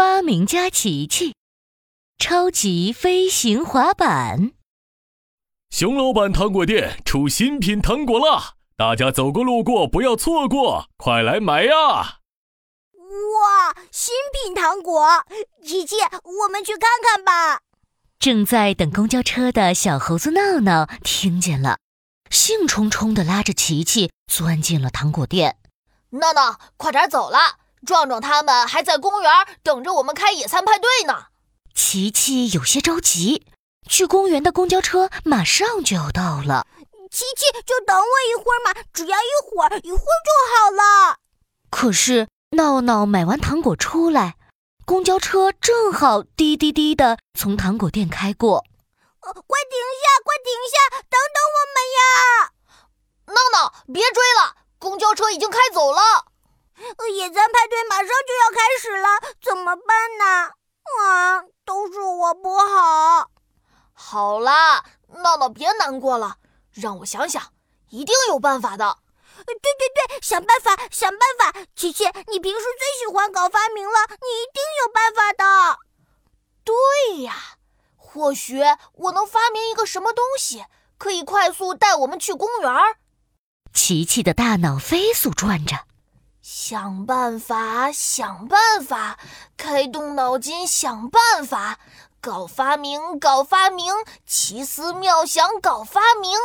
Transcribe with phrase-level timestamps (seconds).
[0.00, 1.34] 发明家琪琪，
[2.16, 4.52] 超级飞行滑板。
[5.68, 8.54] 熊老板糖果店出新品糖果啦！
[8.78, 11.72] 大家走过路过不要错过，快来买呀！
[12.94, 15.06] 哇，新品糖果！
[15.62, 17.60] 琪琪，我们去看看吧。
[18.18, 21.76] 正在等公交车的小猴子闹闹听见了，
[22.30, 25.58] 兴冲冲地拉着琪琪钻进了糖果店。
[26.08, 27.59] 闹闹，快点走了！
[27.86, 29.30] 壮壮他们还在公园
[29.62, 31.26] 等着我们开野餐派对呢。
[31.74, 33.46] 琪琪有些着急，
[33.88, 36.66] 去公园的公交车马上就要到了。
[37.10, 41.16] 琪琪，就等我一会儿嘛，只要一会儿，一会儿就好了。
[41.70, 44.36] 可是闹闹买完糖果出来，
[44.84, 48.64] 公交车正好滴滴滴的从糖果店开过。
[49.20, 50.06] 快停下！
[50.24, 50.76] 快停下！
[51.08, 52.52] 等等我们呀！
[53.26, 56.00] 闹闹，别追了，公交车已经开走了。
[57.20, 59.08] 野餐派对马上就要开始了，
[59.42, 60.52] 怎么办呢？
[60.98, 63.30] 啊，都是我不好。
[63.92, 66.38] 好啦，闹闹别难过了，
[66.72, 67.52] 让我想想，
[67.90, 68.96] 一定有办法的。
[69.36, 71.60] 对对对，想办法，想办法！
[71.76, 75.78] 琪琪，你平时最喜欢搞发明了，你一定有办法的。
[76.64, 77.34] 对呀，
[77.96, 78.62] 或许
[78.94, 80.64] 我能发明一个什么东西，
[80.96, 82.72] 可以快速带我们去公园。
[83.74, 85.84] 琪琪的大脑飞速转着。
[86.52, 89.20] 想办法，想办法，
[89.56, 91.78] 开动脑筋想办法，
[92.20, 93.94] 搞发明，搞发明，
[94.26, 96.36] 奇思妙想搞发明。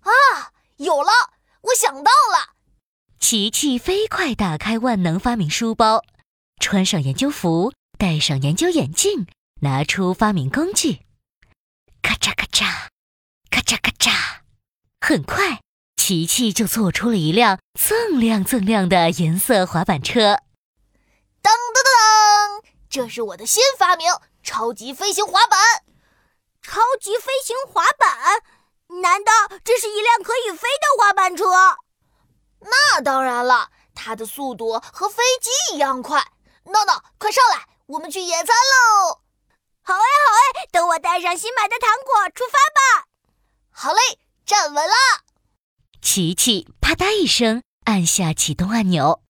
[0.00, 1.12] 啊，有了！
[1.62, 2.56] 我想到了。
[3.20, 6.02] 琪琪飞快打开万能发明书包，
[6.60, 9.28] 穿上研究服，戴上研究眼镜，
[9.60, 11.06] 拿出发明工具，
[12.02, 12.88] 咔嚓咔嚓，
[13.48, 14.40] 咔嚓咔嚓，
[15.00, 15.60] 很快。
[16.06, 20.38] 琪琪就做出了一辆锃亮锃亮的颜色滑板车。
[21.42, 25.58] 当当当当，这是我的新发明——超级飞行滑板。
[26.62, 28.08] 超级飞行滑板？
[29.02, 29.32] 难道
[29.64, 31.44] 这是一辆可以飞的滑板车？
[32.60, 36.24] 那当然了，它的速度和飞机一样快。
[36.66, 39.22] 闹闹，快上来，我们去野餐喽！
[39.82, 43.08] 好哎，好哎，等我带上新买的糖果，出发吧。
[43.72, 45.25] 好嘞，站稳了。
[46.00, 49.22] 琪琪啪嗒一声按下启动按钮，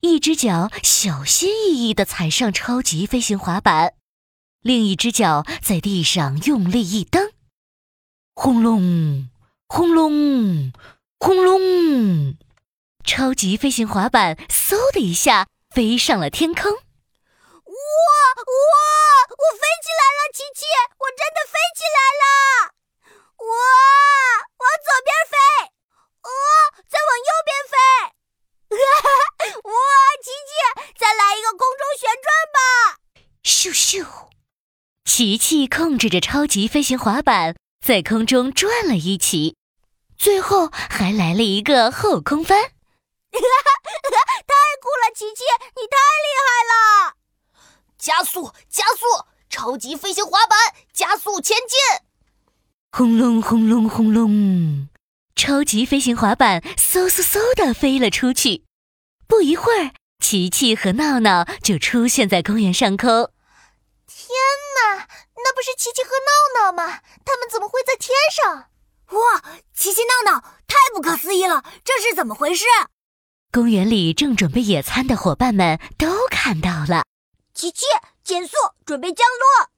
[0.00, 3.94] 一只脚小心翼翼地踩上超级飞行滑板，
[4.60, 7.32] 另一只脚在地上用力一蹬，
[8.34, 9.28] 轰隆，
[9.66, 10.72] 轰隆，
[11.18, 12.36] 轰隆，
[13.04, 16.70] 超级飞行滑板嗖的一下飞上了天空。
[16.70, 17.72] 哇
[18.40, 18.74] 哇！
[19.30, 20.66] 我飞起来了，琪琪，
[20.98, 22.24] 我真的飞起来了！
[23.40, 23.50] 哇，
[24.58, 25.36] 往左边飞。
[26.20, 26.28] 哦，
[26.86, 27.74] 再往右边飞！
[28.70, 29.72] 哇，
[30.22, 30.52] 琪琪，
[30.98, 32.58] 再来一个空中旋转吧！
[33.42, 34.04] 咻咻，
[35.12, 39.56] 琪琪控制着超级飞行滑板在空中转了一起，
[40.16, 42.56] 最后还来了一个后空翻！
[42.62, 42.70] 太
[44.80, 45.42] 酷了，琪琪，
[45.74, 47.16] 你太厉害了！
[47.98, 49.26] 加速，加速！
[49.50, 50.56] 超级飞行滑板
[50.92, 51.76] 加速前进！
[52.92, 54.88] 轰隆，轰隆，轰隆！
[55.34, 58.62] 超级飞行滑板嗖嗖嗖的飞了出去，
[59.26, 59.90] 不一会儿，
[60.20, 63.32] 琪琪和闹闹就出现在公园上空。
[65.50, 67.00] 那不是琪琪和闹闹吗？
[67.24, 68.68] 他们怎么会在天上？
[69.18, 69.42] 哇，
[69.74, 71.64] 琪琪闹闹，太不可思议了！
[71.84, 72.64] 这是怎么回事？
[73.50, 77.02] 公园里正准备野餐的伙伴们都看到了。
[77.52, 77.84] 琪琪，
[78.22, 78.54] 减速，
[78.86, 79.70] 准备降落。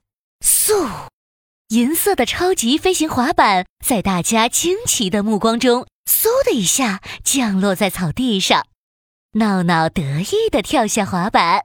[0.42, 0.86] 速。
[1.68, 8.66] 银色的超级飞行滑板在大家惊奇的目光中，嗖的一下降落在草地上。
[9.36, 11.64] 闹闹得意的跳下滑板。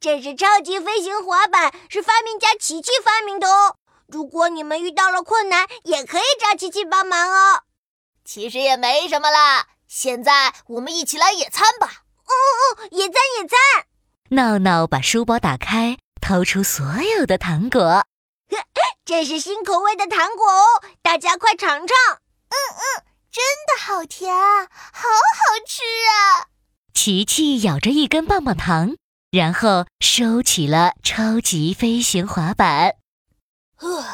[0.00, 3.76] 这是超级飞行滑板，是发明家琪琪发明的哦。
[4.06, 7.62] 如果你们遇到了困难，也可以找琪琪帮忙哦。
[8.24, 9.66] 其实也没什么啦。
[9.88, 12.04] 现在我们一起来野餐吧。
[12.24, 13.58] 哦哦，野餐野餐。
[14.30, 18.04] 闹闹把书包打开，掏出所有的糖果。
[19.04, 20.64] 这是新口味的糖果哦，
[21.02, 21.96] 大家快尝尝。
[22.50, 26.46] 嗯嗯，真的好甜啊，好好吃啊！
[26.94, 28.96] 琪琪咬着一根棒棒糖，
[29.30, 32.96] 然后收起了超级飞行滑板。
[33.80, 34.04] 呃，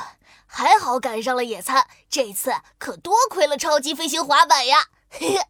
[0.47, 4.87] 还好赶上了野餐，这次可多亏了超级飞行滑板呀！
[5.09, 5.41] 嘿嘿。